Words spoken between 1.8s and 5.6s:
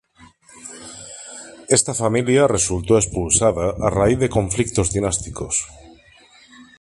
familia resultó expulsada a raíz de conflictos dinásticos.